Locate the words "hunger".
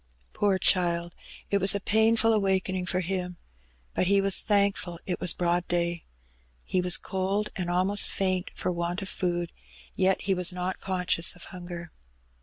11.53-11.91